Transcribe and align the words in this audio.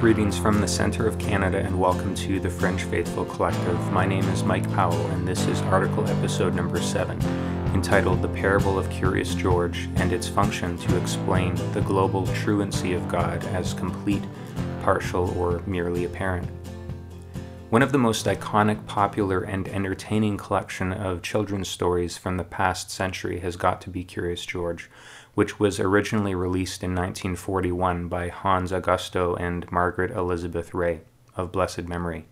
Greetings 0.00 0.38
from 0.38 0.62
the 0.62 0.66
center 0.66 1.06
of 1.06 1.18
Canada 1.18 1.58
and 1.58 1.78
welcome 1.78 2.14
to 2.14 2.40
the 2.40 2.48
French 2.48 2.84
Faithful 2.84 3.26
Collective. 3.26 3.78
My 3.92 4.06
name 4.06 4.24
is 4.30 4.42
Mike 4.42 4.64
Powell 4.72 5.06
and 5.08 5.28
this 5.28 5.46
is 5.46 5.60
article 5.60 6.08
episode 6.08 6.54
number 6.54 6.80
7, 6.80 7.20
entitled 7.74 8.22
The 8.22 8.28
Parable 8.30 8.78
of 8.78 8.88
Curious 8.88 9.34
George 9.34 9.90
and 9.96 10.10
its 10.10 10.26
function 10.26 10.78
to 10.78 10.96
explain 10.96 11.54
the 11.74 11.82
global 11.82 12.26
truancy 12.28 12.94
of 12.94 13.08
God 13.08 13.44
as 13.48 13.74
complete, 13.74 14.22
partial, 14.82 15.38
or 15.38 15.60
merely 15.66 16.06
apparent. 16.06 16.48
One 17.68 17.82
of 17.82 17.92
the 17.92 17.98
most 17.98 18.24
iconic, 18.24 18.86
popular, 18.86 19.42
and 19.42 19.68
entertaining 19.68 20.38
collection 20.38 20.94
of 20.94 21.20
children's 21.20 21.68
stories 21.68 22.16
from 22.16 22.38
the 22.38 22.42
past 22.44 22.90
century 22.90 23.40
has 23.40 23.54
got 23.54 23.82
to 23.82 23.90
be 23.90 24.02
Curious 24.02 24.46
George 24.46 24.90
which 25.40 25.58
was 25.58 25.80
originally 25.80 26.34
released 26.34 26.82
in 26.82 26.90
1941 26.90 28.08
by 28.08 28.28
Hans 28.28 28.72
Augusto 28.72 29.40
and 29.40 29.72
Margaret 29.72 30.10
Elizabeth 30.10 30.74
Rey, 30.74 31.00
of 31.34 31.50
blessed 31.50 31.88
memory. 31.88 32.26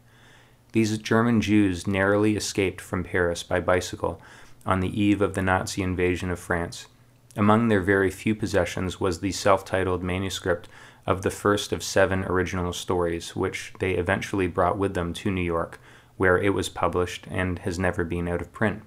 These 0.73 0.99
German 0.99 1.41
Jews 1.41 1.87
narrowly 1.87 2.37
escaped 2.37 2.83
from 2.83 3.05
Paris 3.05 3.43
by 3.43 3.61
bicycle 3.61 4.21
on 4.67 4.81
the 4.81 5.01
eve 5.01 5.23
of 5.23 5.33
the 5.33 5.41
Nazi 5.41 5.81
invasion 5.81 6.29
of 6.29 6.39
France. 6.39 6.87
Among 7.35 7.69
their 7.69 7.81
very 7.81 8.11
few 8.11 8.35
possessions 8.35 9.01
was 9.01 9.21
the 9.21 9.33
self 9.33 9.65
titled 9.65 10.03
manuscript 10.03 10.69
of 11.07 11.23
the 11.23 11.31
first 11.31 11.73
of 11.73 11.83
seven 11.83 12.25
original 12.27 12.75
stories, 12.75 13.35
which 13.35 13.73
they 13.79 13.93
eventually 13.93 14.49
brought 14.49 14.77
with 14.77 14.93
them 14.93 15.15
to 15.15 15.31
New 15.31 15.41
York, 15.41 15.81
where 16.19 16.37
it 16.37 16.53
was 16.53 16.69
published 16.69 17.27
and 17.31 17.61
has 17.61 17.79
never 17.79 18.05
been 18.05 18.29
out 18.29 18.43
of 18.43 18.53
print. 18.53 18.83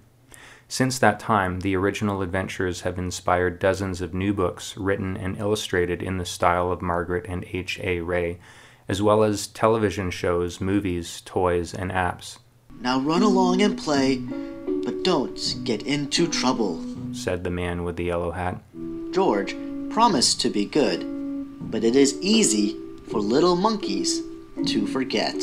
Since 0.71 0.99
that 0.99 1.19
time, 1.19 1.59
the 1.59 1.75
original 1.75 2.21
adventures 2.21 2.81
have 2.81 2.97
inspired 2.97 3.59
dozens 3.59 3.99
of 3.99 4.13
new 4.13 4.33
books 4.33 4.77
written 4.77 5.17
and 5.17 5.37
illustrated 5.37 6.01
in 6.01 6.17
the 6.17 6.23
style 6.23 6.71
of 6.71 6.81
Margaret 6.81 7.25
and 7.27 7.43
H. 7.51 7.77
A. 7.83 7.99
Rey, 7.99 8.39
as 8.87 9.01
well 9.01 9.21
as 9.21 9.47
television 9.47 10.11
shows, 10.11 10.61
movies, 10.61 11.23
toys, 11.25 11.73
and 11.73 11.91
apps. 11.91 12.37
Now 12.79 13.01
run 13.01 13.21
along 13.21 13.61
and 13.61 13.77
play, 13.77 14.19
but 14.85 15.03
don't 15.03 15.57
get 15.65 15.83
into 15.83 16.25
trouble, 16.25 16.81
said 17.11 17.43
the 17.43 17.49
man 17.49 17.83
with 17.83 17.97
the 17.97 18.05
yellow 18.05 18.31
hat. 18.31 18.63
George 19.11 19.53
promised 19.89 20.39
to 20.39 20.49
be 20.49 20.63
good, 20.63 21.01
but 21.69 21.83
it 21.83 21.97
is 21.97 22.17
easy 22.21 22.77
for 23.09 23.19
little 23.19 23.57
monkeys 23.57 24.21
to 24.67 24.87
forget. 24.87 25.35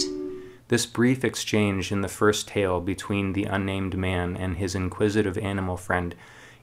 This 0.69 0.85
brief 0.85 1.25
exchange 1.25 1.91
in 1.91 2.03
the 2.03 2.09
first 2.09 2.47
tale 2.47 2.81
between 2.81 3.33
the 3.33 3.45
unnamed 3.45 3.97
man 3.97 4.37
and 4.37 4.59
his 4.59 4.75
inquisitive 4.75 5.39
animal 5.39 5.79
friend 5.79 6.15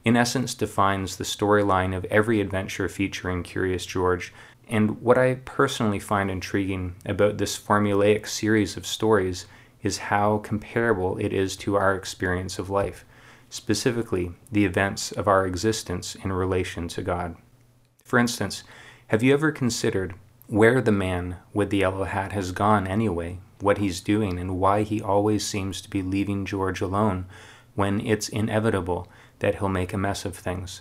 in 0.04 0.16
essence 0.16 0.54
defines 0.54 1.16
the 1.16 1.24
storyline 1.24 1.94
of 1.94 2.04
every 2.04 2.40
adventure 2.40 2.88
featuring 2.88 3.42
Curious 3.42 3.84
George. 3.84 4.32
And 4.68 5.02
what 5.02 5.18
I 5.18 5.40
personally 5.44 5.98
find 5.98 6.30
intriguing 6.30 6.94
about 7.04 7.38
this 7.38 7.58
formulaic 7.58 8.28
series 8.28 8.76
of 8.76 8.86
stories 8.86 9.46
is 9.82 9.98
how 9.98 10.38
comparable 10.38 11.18
it 11.18 11.32
is 11.32 11.56
to 11.56 11.74
our 11.74 11.96
experience 11.96 12.60
of 12.60 12.70
life, 12.70 13.04
specifically 13.50 14.32
the 14.52 14.64
events 14.64 15.10
of 15.10 15.26
our 15.26 15.44
existence 15.44 16.14
in 16.14 16.32
relation 16.32 16.86
to 16.86 17.02
God. 17.02 17.34
For 18.04 18.20
instance, 18.20 18.62
have 19.08 19.24
you 19.24 19.34
ever 19.34 19.50
considered 19.50 20.14
where 20.46 20.80
the 20.80 20.92
man 20.92 21.38
with 21.52 21.70
the 21.70 21.78
yellow 21.78 22.04
hat 22.04 22.30
has 22.30 22.52
gone 22.52 22.86
anyway 22.86 23.40
what 23.60 23.78
he's 23.78 24.00
doing 24.00 24.38
and 24.38 24.58
why 24.58 24.82
he 24.82 25.00
always 25.00 25.46
seems 25.46 25.80
to 25.80 25.90
be 25.90 26.02
leaving 26.02 26.44
George 26.44 26.80
alone 26.80 27.26
when 27.74 28.00
it's 28.00 28.28
inevitable 28.28 29.08
that 29.38 29.56
he'll 29.56 29.68
make 29.68 29.92
a 29.92 29.98
mess 29.98 30.24
of 30.24 30.36
things. 30.36 30.80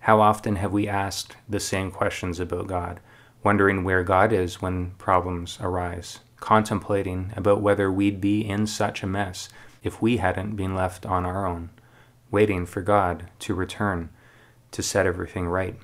How 0.00 0.20
often 0.20 0.56
have 0.56 0.72
we 0.72 0.86
asked 0.88 1.36
the 1.48 1.60
same 1.60 1.90
questions 1.90 2.38
about 2.38 2.68
God, 2.68 3.00
wondering 3.42 3.82
where 3.82 4.02
God 4.02 4.32
is 4.32 4.62
when 4.62 4.92
problems 4.92 5.58
arise, 5.60 6.20
contemplating 6.36 7.32
about 7.36 7.62
whether 7.62 7.90
we'd 7.90 8.20
be 8.20 8.46
in 8.46 8.66
such 8.66 9.02
a 9.02 9.06
mess 9.06 9.48
if 9.82 10.02
we 10.02 10.18
hadn't 10.18 10.56
been 10.56 10.74
left 10.74 11.06
on 11.06 11.24
our 11.24 11.46
own, 11.46 11.70
waiting 12.30 12.66
for 12.66 12.82
God 12.82 13.30
to 13.40 13.54
return 13.54 14.10
to 14.72 14.82
set 14.82 15.06
everything 15.06 15.46
right? 15.46 15.76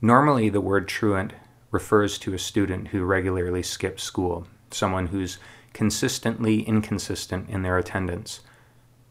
Normally, 0.00 0.48
the 0.48 0.60
word 0.60 0.88
truant 0.88 1.32
refers 1.70 2.18
to 2.18 2.34
a 2.34 2.38
student 2.38 2.88
who 2.88 3.04
regularly 3.04 3.62
skips 3.62 4.02
school, 4.02 4.46
someone 4.74 5.08
who's 5.08 5.38
consistently 5.72 6.62
inconsistent 6.62 7.48
in 7.50 7.62
their 7.62 7.78
attendance. 7.78 8.40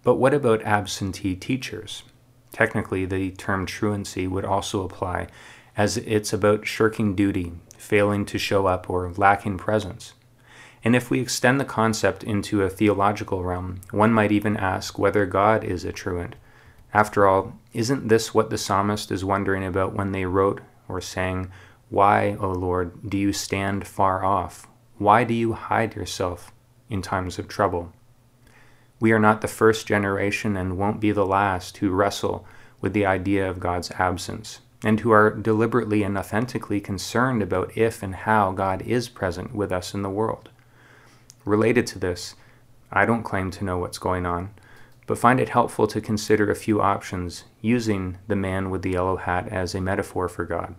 But 0.04 0.16
what 0.16 0.34
about 0.34 0.64
absentee 0.64 1.36
teachers? 1.36 2.04
Technically, 2.52 3.06
the 3.06 3.32
term 3.32 3.66
truancy 3.66 4.28
would 4.28 4.46
also 4.46 4.84
apply, 4.84 5.28
as 5.76 5.98
it's 5.98 6.34
about 6.34 6.68
shirking 6.68 7.16
duty, 7.16 7.54
failing 7.78 8.26
to 8.26 8.38
show 8.38 8.68
up, 8.68 8.90
or 8.90 9.12
lacking 9.18 9.58
presence. 9.58 10.14
And 10.84 10.96
if 10.96 11.10
we 11.10 11.20
extend 11.20 11.60
the 11.60 11.66
concept 11.66 12.24
into 12.24 12.62
a 12.62 12.70
theological 12.70 13.44
realm, 13.44 13.82
one 13.92 14.12
might 14.12 14.32
even 14.32 14.58
ask 14.58 15.00
whether 15.00 15.26
God 15.26 15.64
is 15.64 15.86
a 15.86 15.94
truant. 15.94 16.36
After 16.94 17.26
all, 17.26 17.58
isn't 17.74 18.08
this 18.08 18.34
what 18.34 18.50
the 18.50 18.58
psalmist 18.58 19.12
is 19.12 19.26
wondering 19.26 19.66
about 19.66 19.94
when 19.94 20.12
they 20.12 20.26
wrote 20.26 20.62
or 20.88 21.02
sang, 21.02 21.52
Why, 21.90 22.36
O 22.40 22.52
Lord, 22.52 23.10
do 23.10 23.18
you 23.18 23.34
stand 23.34 23.88
far 23.88 24.24
off? 24.24 24.68
Why 25.04 25.26
do 25.26 25.34
you 25.34 25.52
hide 25.52 25.98
yourself 25.98 26.54
in 26.90 27.02
times 27.02 27.38
of 27.38 27.50
trouble? 27.50 27.92
We 29.02 29.12
are 29.12 29.20
not 29.20 29.42
the 29.42 29.50
first 29.50 29.86
generation 29.86 30.56
and 30.56 30.78
won't 30.78 31.02
be 31.02 31.12
the 31.12 31.26
last 31.26 31.76
who 31.76 31.90
wrestle 31.90 32.48
with 32.80 32.94
the 32.94 33.06
idea 33.06 33.50
of 33.50 33.60
God's 33.60 33.92
absence 34.00 34.62
and 34.82 35.02
who 35.02 35.12
are 35.12 35.30
deliberately 35.30 36.04
and 36.04 36.18
authentically 36.18 36.80
concerned 36.80 37.44
about 37.44 37.76
if 37.78 38.02
and 38.02 38.16
how 38.16 38.54
God 38.54 38.82
is 38.84 39.10
present 39.10 39.54
with 39.54 39.74
us 39.74 39.94
in 39.94 40.04
the 40.04 40.10
world. 40.10 40.48
Related 41.44 41.86
to 41.88 42.00
this, 42.00 42.36
I 42.90 43.06
don't 43.06 43.24
claim 43.24 43.52
to 43.52 43.66
know 43.66 43.78
what's 43.80 43.98
going 43.98 44.26
on, 44.26 44.52
but 45.06 45.18
find 45.18 45.42
it 45.42 45.50
helpful 45.50 45.86
to 45.88 46.00
consider 46.00 46.50
a 46.50 46.56
few 46.56 46.80
options 46.80 47.44
using 47.60 48.20
the 48.30 48.38
man 48.38 48.70
with 48.70 48.84
the 48.84 48.92
yellow 48.92 49.18
hat 49.18 49.50
as 49.50 49.76
a 49.76 49.82
metaphor 49.82 50.30
for 50.30 50.46
God. 50.46 50.76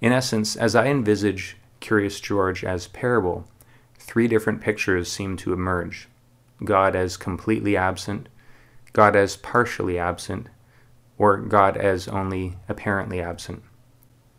In 0.00 0.10
essence, 0.10 0.56
as 0.56 0.74
I 0.74 0.86
envisage 0.86 1.58
Curious 1.80 2.20
George 2.20 2.64
as 2.64 2.88
parable, 2.88 3.46
three 3.98 4.28
different 4.28 4.60
pictures 4.60 5.10
seem 5.10 5.36
to 5.38 5.52
emerge 5.52 6.08
God 6.64 6.96
as 6.96 7.16
completely 7.16 7.76
absent, 7.76 8.28
God 8.92 9.14
as 9.14 9.36
partially 9.36 9.98
absent, 9.98 10.48
or 11.18 11.36
God 11.36 11.76
as 11.76 12.08
only 12.08 12.56
apparently 12.68 13.20
absent. 13.20 13.62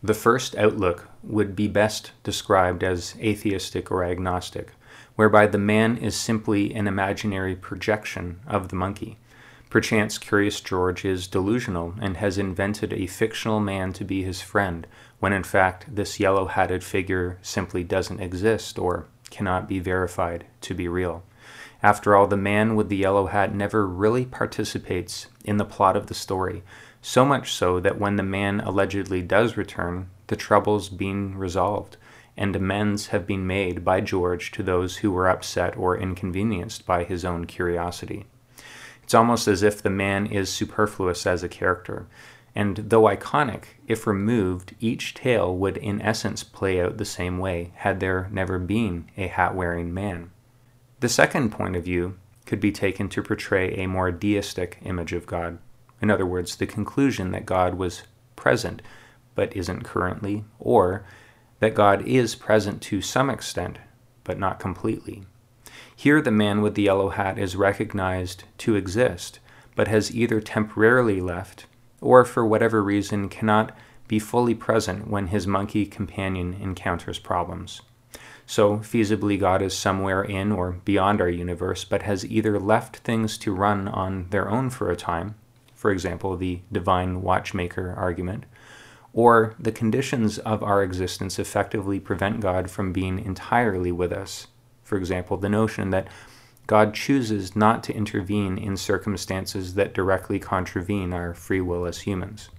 The 0.01 0.13
first 0.13 0.55
outlook 0.55 1.07
would 1.23 1.55
be 1.55 1.67
best 1.67 2.11
described 2.23 2.83
as 2.83 3.15
atheistic 3.19 3.91
or 3.91 4.03
agnostic, 4.03 4.71
whereby 5.15 5.47
the 5.47 5.57
man 5.57 5.97
is 5.97 6.15
simply 6.15 6.73
an 6.73 6.87
imaginary 6.87 7.55
projection 7.55 8.39
of 8.47 8.69
the 8.69 8.75
monkey. 8.75 9.17
Perchance 9.69 10.17
Curious 10.17 10.61
George 10.61 11.03
is 11.03 11.27
delusional 11.27 11.93
and 11.99 12.15
has 12.17 12.37
invented 12.37 12.93
a 12.93 13.05
fictional 13.05 13.59
man 13.59 13.91
to 13.93 14.05
be 14.05 14.23
his 14.23 14.41
friend, 14.41 14.87
when 15.19 15.33
in 15.33 15.43
fact 15.43 15.93
this 15.93 16.21
yellow 16.21 16.45
hatted 16.45 16.85
figure 16.85 17.37
simply 17.41 17.83
doesn't 17.83 18.21
exist 18.21 18.79
or 18.79 19.07
cannot 19.29 19.67
be 19.67 19.79
verified 19.79 20.45
to 20.61 20.73
be 20.73 20.87
real. 20.87 21.23
After 21.83 22.15
all, 22.15 22.27
the 22.27 22.37
man 22.37 22.77
with 22.77 22.87
the 22.87 22.95
yellow 22.95 23.25
hat 23.25 23.53
never 23.53 23.85
really 23.85 24.25
participates 24.25 25.27
in 25.43 25.57
the 25.57 25.65
plot 25.65 25.97
of 25.97 26.07
the 26.07 26.13
story, 26.13 26.63
so 27.01 27.25
much 27.25 27.51
so 27.53 27.81
that 27.81 27.99
when 27.99 28.15
the 28.15 28.23
man 28.23 28.61
allegedly 28.61 29.21
does 29.21 29.57
return, 29.57 30.09
the 30.27 30.37
trouble's 30.37 30.87
being 30.87 31.37
resolved, 31.37 31.97
and 32.37 32.55
amends 32.55 33.07
have 33.07 33.27
been 33.27 33.45
made 33.45 33.83
by 33.83 33.99
George 33.99 34.49
to 34.51 34.63
those 34.63 34.97
who 34.97 35.11
were 35.11 35.27
upset 35.27 35.75
or 35.75 35.97
inconvenienced 35.97 36.85
by 36.85 37.03
his 37.03 37.25
own 37.25 37.45
curiosity. 37.45 38.25
It's 39.07 39.13
almost 39.13 39.47
as 39.47 39.63
if 39.63 39.81
the 39.81 39.89
man 39.89 40.25
is 40.25 40.49
superfluous 40.49 41.25
as 41.25 41.41
a 41.41 41.47
character, 41.47 42.07
and 42.53 42.75
though 42.75 43.03
iconic, 43.03 43.77
if 43.87 44.05
removed, 44.05 44.75
each 44.81 45.13
tale 45.13 45.55
would 45.55 45.77
in 45.77 46.01
essence 46.01 46.43
play 46.43 46.81
out 46.81 46.97
the 46.97 47.05
same 47.05 47.37
way 47.37 47.71
had 47.75 48.01
there 48.01 48.27
never 48.33 48.59
been 48.59 49.09
a 49.15 49.27
hat 49.27 49.55
wearing 49.55 49.93
man. 49.93 50.31
The 50.99 51.07
second 51.07 51.53
point 51.53 51.77
of 51.77 51.85
view 51.85 52.17
could 52.45 52.59
be 52.59 52.73
taken 52.73 53.07
to 53.07 53.23
portray 53.23 53.75
a 53.75 53.87
more 53.87 54.11
deistic 54.11 54.77
image 54.83 55.13
of 55.13 55.25
God. 55.25 55.59
In 56.01 56.11
other 56.11 56.25
words, 56.25 56.57
the 56.57 56.67
conclusion 56.67 57.31
that 57.31 57.45
God 57.45 57.75
was 57.75 58.03
present 58.35 58.81
but 59.35 59.55
isn't 59.55 59.85
currently, 59.85 60.43
or 60.59 61.05
that 61.61 61.75
God 61.75 62.05
is 62.05 62.35
present 62.35 62.81
to 62.81 63.01
some 63.01 63.29
extent 63.29 63.77
but 64.25 64.37
not 64.37 64.59
completely. 64.59 65.23
Here, 65.95 66.21
the 66.21 66.31
man 66.31 66.61
with 66.61 66.75
the 66.75 66.83
yellow 66.83 67.09
hat 67.09 67.37
is 67.37 67.55
recognized 67.55 68.43
to 68.59 68.75
exist, 68.75 69.39
but 69.75 69.87
has 69.87 70.15
either 70.15 70.41
temporarily 70.41 71.21
left 71.21 71.65
or 72.01 72.23
for 72.25 72.45
whatever 72.45 72.83
reason 72.83 73.29
cannot 73.29 73.75
be 74.07 74.19
fully 74.19 74.55
present 74.55 75.07
when 75.07 75.27
his 75.27 75.47
monkey 75.47 75.85
companion 75.85 76.53
encounters 76.53 77.19
problems. 77.19 77.81
So, 78.45 78.77
feasibly, 78.77 79.37
God 79.37 79.61
is 79.61 79.77
somewhere 79.77 80.23
in 80.23 80.53
or 80.53 80.73
beyond 80.85 81.19
our 81.19 81.29
universe, 81.29 81.83
but 81.83 82.03
has 82.03 82.25
either 82.25 82.57
left 82.57 82.97
things 82.97 83.37
to 83.39 83.53
run 83.53 83.89
on 83.89 84.27
their 84.29 84.49
own 84.49 84.69
for 84.69 84.89
a 84.89 84.95
time, 84.95 85.35
for 85.75 85.91
example, 85.91 86.37
the 86.37 86.61
divine 86.71 87.21
watchmaker 87.21 87.93
argument, 87.97 88.45
or 89.11 89.53
the 89.59 89.71
conditions 89.71 90.37
of 90.39 90.63
our 90.63 90.81
existence 90.81 91.37
effectively 91.37 91.99
prevent 91.99 92.39
God 92.39 92.71
from 92.71 92.93
being 92.93 93.19
entirely 93.19 93.91
with 93.91 94.13
us. 94.13 94.47
For 94.87 94.97
example, 94.97 95.35
the 95.35 95.49
notion 95.49 95.89
that 95.89 96.07
God 96.65 96.93
chooses 96.93 97.57
not 97.57 97.83
to 97.83 97.93
intervene 97.93 98.57
in 98.57 98.77
circumstances 98.77 99.73
that 99.73 99.93
directly 99.93 100.39
contravene 100.39 101.11
our 101.11 101.33
free 101.33 101.59
will 101.59 101.85
as 101.85 101.99
humans. 101.99 102.49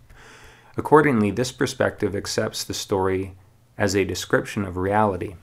Accordingly, 0.77 1.31
this 1.31 1.53
perspective 1.53 2.15
accepts 2.15 2.65
the 2.65 2.75
story 2.75 3.35
as 3.79 3.97
a 3.97 4.05
description 4.05 4.67
of 4.67 4.77
reality. 4.77 5.37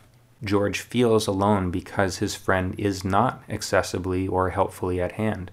George 0.44 0.80
feels 0.80 1.26
alone 1.26 1.72
because 1.72 2.20
his 2.20 2.36
friend 2.36 2.76
is 2.78 3.04
not 3.04 3.42
accessibly 3.50 4.30
or 4.30 4.52
helpfully 4.52 5.02
at 5.02 5.14
hand. 5.14 5.50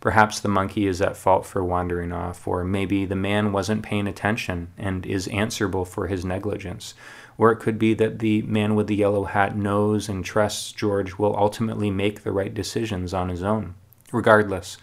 Perhaps 0.00 0.40
the 0.40 0.48
monkey 0.48 0.86
is 0.86 1.02
at 1.02 1.18
fault 1.18 1.44
for 1.44 1.62
wandering 1.62 2.10
off, 2.10 2.48
or 2.48 2.64
maybe 2.64 3.04
the 3.04 3.14
man 3.14 3.52
wasn't 3.52 3.82
paying 3.82 4.06
attention 4.06 4.68
and 4.78 5.04
is 5.04 5.28
answerable 5.28 5.84
for 5.84 6.06
his 6.06 6.24
negligence. 6.24 6.94
Or 7.36 7.50
it 7.50 7.56
could 7.56 7.78
be 7.78 7.94
that 7.94 8.20
the 8.20 8.42
man 8.42 8.74
with 8.74 8.86
the 8.86 8.94
yellow 8.94 9.24
hat 9.24 9.56
knows 9.56 10.08
and 10.08 10.24
trusts 10.24 10.72
George 10.72 11.18
will 11.18 11.36
ultimately 11.36 11.90
make 11.90 12.22
the 12.22 12.32
right 12.32 12.54
decisions 12.54 13.12
on 13.12 13.28
his 13.28 13.42
own. 13.42 13.74
Regardless, 14.12 14.76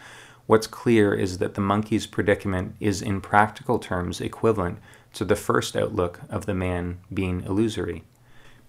what's 0.47 0.67
clear 0.67 1.13
is 1.13 1.37
that 1.37 1.53
the 1.53 1.61
monkey's 1.61 2.07
predicament 2.07 2.75
is 2.79 3.01
in 3.01 3.21
practical 3.21 3.79
terms 3.79 4.19
equivalent 4.19 4.79
to 5.13 5.23
the 5.23 5.35
first 5.35 5.75
outlook 5.75 6.21
of 6.29 6.45
the 6.45 6.53
man 6.53 6.99
being 7.13 7.41
illusory. 7.43 8.03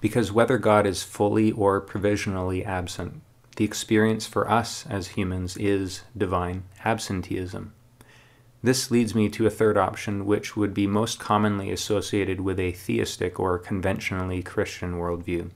Because 0.00 0.32
whether 0.32 0.58
God 0.58 0.86
is 0.86 1.02
fully 1.02 1.52
or 1.52 1.80
provisionally 1.80 2.64
absent, 2.64 3.20
the 3.56 3.64
experience 3.64 4.26
for 4.26 4.50
us 4.50 4.86
as 4.88 5.08
humans 5.08 5.56
is 5.56 6.02
divine 6.16 6.64
absenteeism. 6.84 7.72
This 8.62 8.90
leads 8.90 9.14
me 9.14 9.28
to 9.30 9.46
a 9.46 9.50
third 9.50 9.76
option, 9.76 10.24
which 10.24 10.56
would 10.56 10.72
be 10.72 10.86
most 10.86 11.18
commonly 11.18 11.72
associated 11.72 12.40
with 12.40 12.60
a 12.60 12.72
theistic 12.72 13.40
or 13.40 13.58
conventionally 13.58 14.42
Christian 14.42 14.94
worldview. 14.94 15.50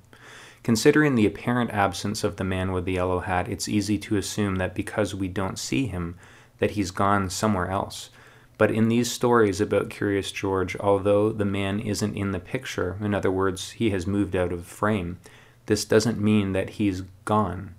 Considering 0.65 1.15
the 1.15 1.27
apparent 1.27 1.71
absence 1.71 2.25
of 2.25 2.35
the 2.35 2.43
man 2.43 2.73
with 2.73 2.85
the 2.85 2.95
yellow 2.95 3.21
hat, 3.21 3.49
it's 3.49 3.69
easy 3.69 3.97
to 3.99 4.17
assume 4.17 4.57
that 4.57 4.75
because 4.75 5.15
we 5.15 5.29
don't 5.29 5.61
see 5.61 5.87
him, 5.87 6.17
that 6.59 6.73
he's 6.73 6.91
gone 6.91 7.31
somewhere 7.31 7.71
else. 7.71 8.11
But 8.59 8.73
in 8.73 8.89
these 8.89 9.13
stories 9.13 9.61
about 9.61 9.91
Curious 9.91 10.33
George, 10.33 10.77
although 10.81 11.31
the 11.31 11.45
man 11.45 11.79
isn't 11.79 12.17
in 12.17 12.33
the 12.33 12.41
picture, 12.41 12.97
in 13.01 13.15
other 13.15 13.31
words, 13.31 13.73
he 13.73 13.91
has 13.91 14.09
moved 14.09 14.35
out 14.35 14.51
of 14.51 14.67
frame, 14.67 15.19
this 15.67 15.85
doesn't 15.85 16.21
mean 16.21 16.53
that 16.53 16.71
he's 16.71 17.03
gone. 17.25 17.77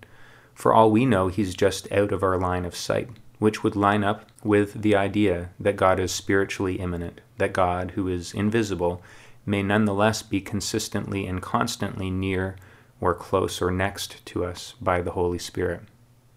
For 0.53 0.73
all 0.73 0.89
we 0.89 1.05
know, 1.05 1.27
he's 1.27 1.55
just 1.55 1.91
out 1.91 2.13
of 2.13 2.23
our 2.23 2.37
line 2.37 2.63
of 2.63 2.75
sight, 2.75 3.09
which 3.39 3.63
would 3.63 3.75
line 3.75 4.03
up 4.03 4.29
with 4.43 4.81
the 4.81 4.95
idea 4.95 5.49
that 5.59 5.75
God 5.75 5.99
is 5.99 6.11
spiritually 6.11 6.79
immanent, 6.79 7.21
that 7.37 7.53
God, 7.53 7.91
who 7.91 8.07
is 8.07 8.33
invisible, 8.33 9.01
may 9.45 9.63
nonetheless 9.63 10.23
be 10.23 10.41
consistently 10.41 11.25
and 11.25 11.41
constantly 11.41 12.09
near 12.09 12.55
or 12.99 13.13
close 13.13 13.61
or 13.61 13.71
next 13.71 14.25
to 14.25 14.43
us 14.43 14.73
by 14.81 15.01
the 15.01 15.11
Holy 15.11 15.37
Spirit. 15.37 15.81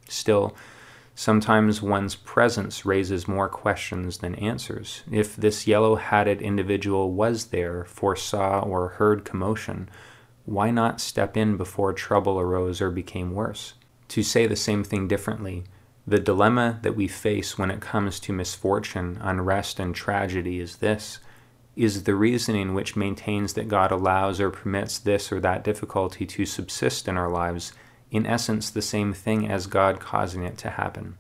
Still, 0.09 0.55
sometimes 1.15 1.81
one's 1.81 2.15
presence 2.15 2.85
raises 2.85 3.27
more 3.27 3.49
questions 3.49 4.19
than 4.19 4.35
answers. 4.37 5.03
If 5.11 5.37
this 5.37 5.67
yellow 5.67 5.97
hatted 5.97 6.43
individual 6.43 7.13
was 7.13 7.47
there, 7.47 7.85
foresaw 7.87 8.61
or 8.61 8.89
heard 8.89 9.25
commotion, 9.25 9.89
why 10.45 10.71
not 10.71 11.01
step 11.01 11.37
in 11.37 11.57
before 11.57 11.93
trouble 11.93 12.39
arose 12.39 12.81
or 12.81 12.91
became 12.91 13.33
worse? 13.33 13.75
To 14.09 14.23
say 14.23 14.47
the 14.47 14.57
same 14.57 14.83
thing 14.83 15.09
differently, 15.09 15.65
the 16.07 16.19
dilemma 16.19 16.79
that 16.83 16.97
we 16.97 17.07
face 17.07 17.59
when 17.59 17.71
it 17.71 17.81
comes 17.81 18.19
to 18.21 18.33
misfortune, 18.33 19.19
unrest, 19.21 19.79
and 19.79 19.95
tragedy 19.95 20.61
is 20.61 20.77
this 20.77 21.21
is 21.77 22.03
the 22.03 22.15
reasoning 22.15 22.75
which 22.75 22.97
maintains 22.97 23.55
that 23.55 23.69
God 23.69 23.91
allows 23.91 24.41
or 24.41 24.51
permits 24.51 24.99
this 24.99 25.31
or 25.31 25.41
that 25.41 25.65
difficulty 25.65 26.27
to 26.27 26.45
subsist 26.45 27.07
in 27.09 27.17
our 27.17 27.31
lives, 27.31 27.73
in 28.11 28.27
essence, 28.27 28.71
the 28.71 28.83
same 28.83 29.13
thing 29.13 29.49
as 29.49 29.67
God 29.67 30.01
causing 30.01 30.43
it 30.43 30.59
to 30.59 30.71
happen. 30.71 31.17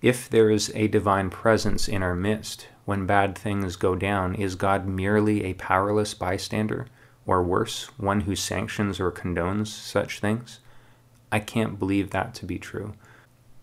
If 0.00 0.28
there 0.30 0.50
is 0.50 0.70
a 0.74 0.88
divine 0.88 1.28
presence 1.28 1.88
in 1.88 2.02
our 2.02 2.14
midst 2.14 2.68
when 2.84 3.06
bad 3.06 3.36
things 3.36 3.76
go 3.76 3.94
down, 3.96 4.34
is 4.34 4.54
God 4.54 4.86
merely 4.86 5.44
a 5.44 5.54
powerless 5.54 6.14
bystander, 6.14 6.86
or 7.26 7.42
worse, 7.42 7.86
one 7.98 8.22
who 8.22 8.36
sanctions 8.36 9.00
or 9.00 9.10
condones 9.10 9.68
such 9.68 10.20
things? 10.20 10.60
I 11.32 11.40
can't 11.40 11.78
believe 11.78 12.10
that 12.10 12.34
to 12.36 12.46
be 12.46 12.58
true. 12.58 12.94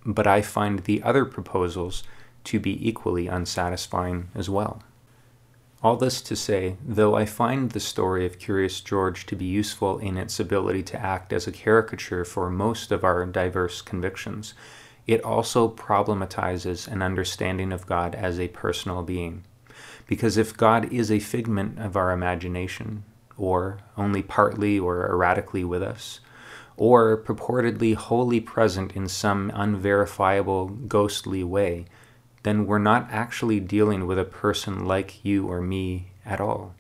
But 0.05 0.27
I 0.27 0.41
find 0.41 0.79
the 0.79 1.03
other 1.03 1.25
proposals 1.25 2.03
to 2.45 2.59
be 2.59 2.87
equally 2.87 3.27
unsatisfying 3.27 4.29
as 4.33 4.49
well. 4.49 4.81
All 5.83 5.95
this 5.95 6.21
to 6.21 6.35
say, 6.35 6.77
though 6.85 7.15
I 7.15 7.25
find 7.25 7.71
the 7.71 7.79
story 7.79 8.25
of 8.25 8.37
Curious 8.37 8.81
George 8.81 9.25
to 9.25 9.35
be 9.35 9.45
useful 9.45 9.97
in 9.97 10.15
its 10.15 10.39
ability 10.39 10.83
to 10.83 11.01
act 11.01 11.33
as 11.33 11.47
a 11.47 11.51
caricature 11.51 12.23
for 12.23 12.51
most 12.51 12.91
of 12.91 13.03
our 13.03 13.25
diverse 13.25 13.81
convictions, 13.81 14.53
it 15.07 15.23
also 15.23 15.67
problematizes 15.67 16.87
an 16.87 17.01
understanding 17.01 17.71
of 17.71 17.87
God 17.87 18.13
as 18.13 18.39
a 18.39 18.49
personal 18.49 19.01
being. 19.01 19.43
Because 20.05 20.37
if 20.37 20.55
God 20.55 20.91
is 20.93 21.11
a 21.11 21.19
figment 21.19 21.79
of 21.79 21.95
our 21.95 22.11
imagination, 22.11 23.03
or 23.35 23.79
only 23.97 24.21
partly 24.21 24.77
or 24.77 25.09
erratically 25.09 25.63
with 25.63 25.81
us, 25.81 26.19
or 26.81 27.15
purportedly 27.15 27.93
wholly 27.93 28.39
present 28.39 28.93
in 28.93 29.07
some 29.07 29.51
unverifiable, 29.53 30.65
ghostly 30.87 31.43
way, 31.43 31.85
then 32.41 32.65
we're 32.65 32.79
not 32.79 33.07
actually 33.11 33.59
dealing 33.59 34.07
with 34.07 34.17
a 34.17 34.25
person 34.25 34.83
like 34.83 35.23
you 35.23 35.45
or 35.45 35.61
me 35.61 36.07
at 36.25 36.41
all. 36.41 36.73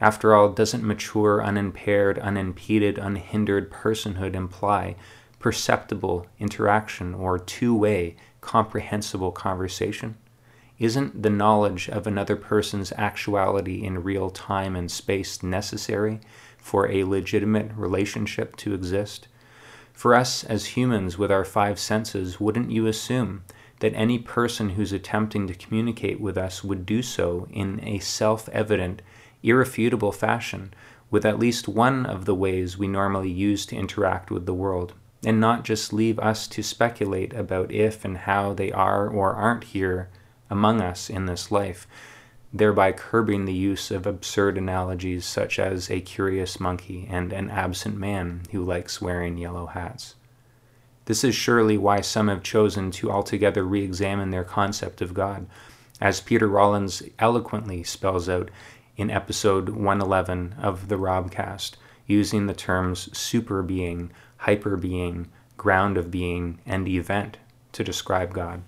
After 0.00 0.34
all, 0.34 0.48
doesn't 0.48 0.82
mature, 0.82 1.44
unimpaired, 1.44 2.18
unimpeded, 2.18 2.96
unhindered 2.96 3.70
personhood 3.70 4.34
imply 4.34 4.96
perceptible 5.38 6.26
interaction 6.38 7.12
or 7.12 7.38
two 7.38 7.74
way, 7.74 8.16
comprehensible 8.40 9.32
conversation? 9.32 10.16
Isn't 10.78 11.22
the 11.22 11.28
knowledge 11.28 11.90
of 11.90 12.06
another 12.06 12.34
person's 12.34 12.92
actuality 12.92 13.84
in 13.84 14.02
real 14.02 14.30
time 14.30 14.74
and 14.74 14.90
space 14.90 15.42
necessary 15.42 16.20
for 16.58 16.90
a 16.90 17.04
legitimate 17.04 17.70
relationship 17.74 18.56
to 18.56 18.74
exist? 18.74 19.28
For 19.92 20.14
us 20.14 20.44
as 20.44 20.76
humans 20.76 21.18
with 21.18 21.32
our 21.32 21.44
five 21.44 21.78
senses, 21.78 22.38
wouldn't 22.38 22.70
you 22.70 22.86
assume 22.86 23.42
that 23.80 23.94
any 23.94 24.18
person 24.18 24.70
who's 24.70 24.92
attempting 24.92 25.46
to 25.46 25.54
communicate 25.54 26.20
with 26.20 26.36
us 26.36 26.62
would 26.62 26.84
do 26.84 27.02
so 27.02 27.48
in 27.50 27.80
a 27.82 27.98
self 27.98 28.48
evident, 28.50 29.02
irrefutable 29.42 30.12
fashion 30.12 30.72
with 31.10 31.24
at 31.24 31.38
least 31.38 31.68
one 31.68 32.04
of 32.04 32.26
the 32.26 32.34
ways 32.34 32.76
we 32.76 32.86
normally 32.86 33.30
use 33.30 33.64
to 33.66 33.76
interact 33.76 34.30
with 34.30 34.46
the 34.46 34.54
world, 34.54 34.92
and 35.24 35.40
not 35.40 35.64
just 35.64 35.92
leave 35.92 36.18
us 36.18 36.46
to 36.46 36.62
speculate 36.62 37.32
about 37.32 37.72
if 37.72 38.04
and 38.04 38.18
how 38.18 38.52
they 38.52 38.70
are 38.70 39.08
or 39.08 39.32
aren't 39.32 39.64
here 39.64 40.08
among 40.50 40.80
us 40.80 41.08
in 41.08 41.26
this 41.26 41.50
life, 41.50 41.86
thereby 42.52 42.92
curbing 42.92 43.44
the 43.44 43.52
use 43.52 43.90
of 43.90 44.06
absurd 44.06 44.56
analogies 44.56 45.24
such 45.24 45.58
as 45.58 45.90
a 45.90 46.00
curious 46.00 46.58
monkey 46.58 47.06
and 47.10 47.32
an 47.32 47.50
absent 47.50 47.96
man 47.96 48.42
who 48.52 48.64
likes 48.64 49.02
wearing 49.02 49.36
yellow 49.36 49.66
hats. 49.66 50.14
This 51.04 51.24
is 51.24 51.34
surely 51.34 51.78
why 51.78 52.00
some 52.00 52.28
have 52.28 52.42
chosen 52.42 52.90
to 52.92 53.10
altogether 53.10 53.64
re 53.64 53.82
examine 53.82 54.30
their 54.30 54.44
concept 54.44 55.00
of 55.00 55.14
God, 55.14 55.46
as 56.00 56.20
Peter 56.20 56.46
Rollins 56.46 57.02
eloquently 57.18 57.82
spells 57.82 58.28
out 58.28 58.50
in 58.96 59.10
episode 59.10 59.70
111 59.70 60.56
of 60.60 60.88
the 60.88 60.98
Robcast, 60.98 61.76
using 62.06 62.46
the 62.46 62.54
terms 62.54 63.16
super 63.16 63.62
being, 63.62 64.10
hyper 64.38 64.76
being, 64.76 65.28
ground 65.56 65.96
of 65.96 66.10
being, 66.10 66.58
and 66.66 66.88
event 66.88 67.38
to 67.72 67.84
describe 67.84 68.34
God. 68.34 68.62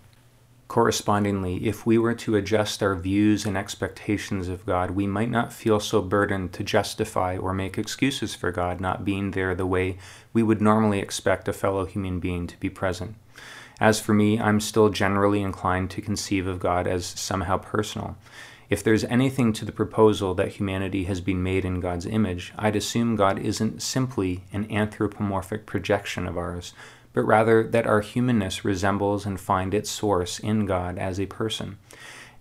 Correspondingly, 0.71 1.67
if 1.67 1.85
we 1.85 1.99
were 1.99 2.15
to 2.15 2.37
adjust 2.37 2.81
our 2.81 2.95
views 2.95 3.45
and 3.45 3.59
expectations 3.59 4.47
of 4.47 4.65
God, 4.65 4.93
we 4.93 5.05
might 5.05 5.29
not 5.29 5.53
feel 5.53 5.81
so 5.81 6.01
burdened 6.01 6.53
to 6.53 6.63
justify 6.63 7.37
or 7.37 7.53
make 7.53 7.77
excuses 7.77 8.37
for 8.37 8.53
God 8.53 8.81
not 8.81 9.05
being 9.05 9.33
there 9.33 9.53
the 9.53 9.67
way 9.67 9.99
we 10.33 10.45
would 10.45 10.63
normally 10.63 11.01
expect 11.01 11.49
a 11.49 11.53
fellow 11.53 11.87
human 11.87 12.21
being 12.21 12.47
to 12.47 12.57
be 12.61 12.71
present. 12.71 13.17
As 13.81 13.99
for 13.99 14.15
me, 14.15 14.39
I'm 14.39 14.61
still 14.61 14.91
generally 14.91 15.43
inclined 15.43 15.91
to 15.91 16.01
conceive 16.01 16.47
of 16.47 16.61
God 16.61 16.87
as 16.87 17.05
somehow 17.05 17.57
personal. 17.57 18.17
If 18.69 18.85
there's 18.85 19.03
anything 19.03 19.53
to 19.55 19.65
the 19.65 19.73
proposal 19.73 20.35
that 20.35 20.53
humanity 20.53 21.03
has 21.07 21.21
been 21.21 21.43
made 21.43 21.65
in 21.65 21.81
God's 21.81 22.07
image, 22.07 22.53
I'd 22.57 22.77
assume 22.77 23.17
God 23.17 23.41
isn't 23.41 23.83
simply 23.83 24.45
an 24.53 24.71
anthropomorphic 24.71 25.67
projection 25.67 26.29
of 26.29 26.39
ours, 26.39 26.75
but 27.13 27.23
rather 27.23 27.67
that 27.67 27.87
our 27.87 28.01
humanness 28.01 28.65
resembles 28.65 29.27
and 29.27 29.41
find 29.41 29.75
its 29.75 29.91
source 29.91 30.39
in 30.39 30.67
God 30.67 30.99
as 30.99 31.19
a 31.19 31.27
person. 31.27 31.79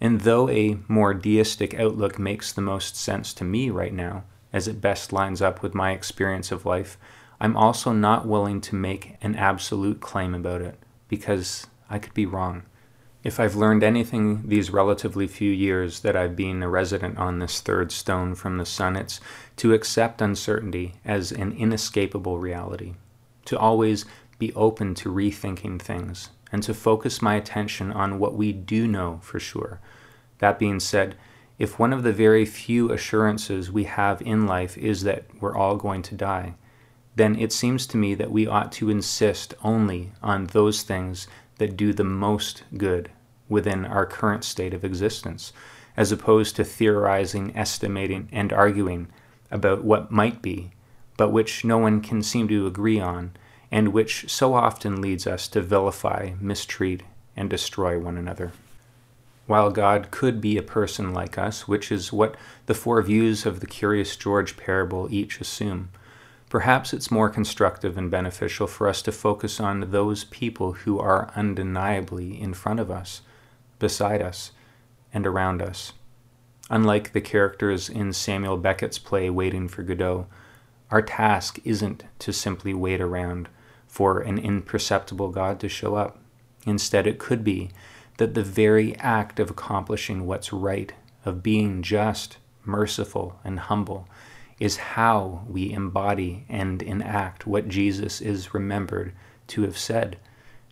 And 0.02 0.22
though 0.22 0.50
a 0.50 0.78
more 0.88 1.14
deistic 1.14 1.74
outlook 1.74 2.18
makes 2.18 2.54
the 2.54 2.62
most 2.62 2.96
sense 2.96 3.34
to 3.34 3.44
me 3.44 3.70
right 3.70 3.94
now, 3.94 4.24
as 4.54 4.68
it 4.68 4.82
best 4.82 5.12
lines 5.12 5.42
up 5.42 5.62
with 5.62 5.74
my 5.74 5.92
experience 5.92 6.52
of 6.52 6.66
life, 6.66 6.98
I'm 7.40 7.56
also 7.56 7.92
not 7.92 8.28
willing 8.28 8.62
to 8.62 8.76
make 8.76 9.16
an 9.22 9.36
absolute 9.36 10.02
claim 10.02 10.34
about 10.36 10.62
it, 10.62 10.80
because 11.08 11.68
I 11.90 12.00
could 12.00 12.14
be 12.14 12.26
wrong. 12.26 12.64
If 13.24 13.40
I've 13.40 13.56
learned 13.56 13.84
anything 13.84 14.48
these 14.48 14.72
relatively 14.72 15.28
few 15.28 15.52
years 15.52 16.00
that 16.02 16.16
I've 16.16 16.36
been 16.36 16.64
a 16.64 16.70
resident 16.70 17.18
on 17.18 17.40
this 17.40 17.60
third 17.60 17.92
stone 17.92 18.34
from 18.34 18.58
the 18.58 18.66
sun, 18.66 18.96
it's 18.96 19.20
to 19.58 19.74
accept 19.74 20.22
uncertainty 20.22 20.96
as 21.04 21.32
an 21.32 21.52
inescapable 21.52 22.40
reality, 22.40 22.94
to 23.46 23.60
always 23.60 24.06
be 24.40 24.52
open 24.54 24.96
to 24.96 25.14
rethinking 25.14 25.80
things, 25.80 26.30
and 26.52 26.64
to 26.64 26.74
focus 26.74 27.22
my 27.22 27.36
attention 27.36 27.92
on 27.92 28.18
what 28.18 28.34
we 28.34 28.52
do 28.52 28.88
know 28.88 29.20
for 29.22 29.40
sure. 29.40 29.80
That 30.40 30.58
being 30.58 30.80
said, 30.80 31.16
if 31.60 31.78
one 31.78 31.92
of 31.92 32.04
the 32.04 32.14
very 32.14 32.46
few 32.46 32.92
assurances 32.92 33.72
we 33.72 33.84
have 33.84 34.22
in 34.22 34.48
life 34.48 34.78
is 34.78 35.04
that 35.04 35.26
we're 35.40 35.56
all 35.56 35.76
going 35.76 36.02
to 36.04 36.16
die, 36.16 36.56
then 37.16 37.38
it 37.38 37.52
seems 37.52 37.86
to 37.88 37.98
me 37.98 38.16
that 38.16 38.32
we 38.32 38.48
ought 38.48 38.72
to 38.72 38.90
insist 38.90 39.54
only 39.62 40.14
on 40.24 40.48
those 40.48 40.84
things 40.84 41.28
that 41.58 41.76
do 41.76 41.92
the 41.92 42.04
most 42.06 42.64
good 42.78 43.12
within 43.50 43.86
our 43.86 44.06
current 44.06 44.46
state 44.46 44.74
of 44.74 44.86
existence, 44.86 45.52
as 45.98 46.14
opposed 46.14 46.56
to 46.56 46.64
theorizing, 46.64 47.56
estimating, 47.58 48.30
and 48.32 48.54
arguing 48.54 49.10
about 49.52 49.84
what 49.84 50.12
might 50.12 50.42
be, 50.42 50.72
but 51.18 51.32
which 51.32 51.66
no 51.66 51.78
one 51.78 52.00
can 52.00 52.24
seem 52.24 52.48
to 52.48 52.66
agree 52.66 53.02
on, 53.02 53.34
and 53.72 53.94
which 53.94 54.30
so 54.30 54.54
often 54.54 55.02
leads 55.02 55.28
us 55.28 55.48
to 55.50 55.62
vilify, 55.62 56.32
mistreat, 56.40 57.04
and 57.36 57.50
destroy 57.50 58.00
one 58.00 58.18
another. 58.18 58.52
While 59.46 59.72
God 59.72 60.12
could 60.12 60.42
be 60.42 60.58
a 60.58 60.64
person 60.64 61.14
like 61.14 61.38
us, 61.38 61.68
which 61.68 61.92
is 61.92 62.14
what 62.14 62.36
the 62.68 62.74
four 62.74 63.02
views 63.02 63.46
of 63.46 63.60
the 63.60 63.68
Curious 63.68 64.16
George 64.16 64.58
parable 64.58 65.08
each 65.12 65.42
assume, 65.42 65.90
perhaps 66.50 66.94
it's 66.94 67.12
more 67.12 67.30
constructive 67.30 67.98
and 67.98 68.12
beneficial 68.12 68.68
for 68.68 68.88
us 68.88 69.02
to 69.04 69.12
focus 69.12 69.60
on 69.60 69.92
those 69.92 70.24
people 70.26 70.74
who 70.74 71.00
are 71.00 71.32
undeniably 71.36 72.40
in 72.40 72.54
front 72.54 72.80
of 72.80 72.92
us, 72.92 73.22
beside 73.80 74.22
us, 74.22 74.52
and 75.14 75.26
around 75.26 75.62
us. 75.62 75.94
Unlike 76.70 77.14
the 77.14 77.22
characters 77.22 77.90
in 77.90 78.14
Samuel 78.14 78.58
Beckett's 78.58 79.00
play 79.00 79.30
Waiting 79.30 79.68
for 79.68 79.82
Godot, 79.82 80.28
our 80.92 81.02
task 81.02 81.60
isn't 81.64 82.04
to 82.20 82.32
simply 82.32 82.74
wait 82.74 83.02
around 83.02 83.50
for 83.90 84.22
an 84.22 84.38
imperceptible 84.38 85.30
God 85.30 85.60
to 85.60 85.68
show 85.68 85.96
up. 85.96 86.20
Instead, 86.66 87.08
it 87.08 87.20
could 87.20 87.44
be 87.44 87.72
that 88.18 88.36
the 88.36 88.44
very 88.44 88.96
act 88.98 89.40
of 89.40 89.50
accomplishing 89.50 90.26
what's 90.26 90.54
right, 90.54 90.94
of 91.26 91.42
being 91.42 91.82
just, 91.82 92.38
merciful, 92.64 93.40
and 93.44 93.60
humble, 93.60 94.08
is 94.60 94.78
how 94.78 95.44
we 95.50 95.72
embody 95.72 96.46
and 96.48 96.84
enact 96.84 97.48
what 97.48 97.68
Jesus 97.68 98.22
is 98.22 98.54
remembered 98.54 99.14
to 99.48 99.64
have 99.64 99.78
said, 99.78 100.18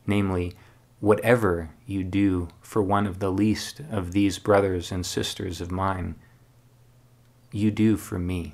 namely, 0.05 0.53
whatever 1.00 1.71
you 1.86 2.03
do 2.03 2.50
for 2.62 2.83
one 2.83 3.07
of 3.07 3.19
the 3.19 3.31
least 3.31 3.81
of 3.89 4.12
these 4.12 4.38
brothers 4.38 4.91
and 4.91 5.05
sisters 5.05 5.59
of 5.59 5.71
mine, 5.71 6.15
you 7.51 7.71
do 7.71 7.97
for 7.97 8.19
me. 8.19 8.53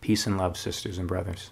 Peace 0.00 0.26
and 0.26 0.38
love, 0.38 0.56
sisters 0.56 0.98
and 0.98 1.08
brothers. 1.08 1.50